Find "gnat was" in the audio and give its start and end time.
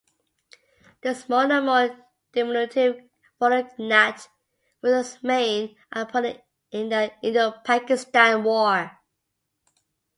3.77-5.13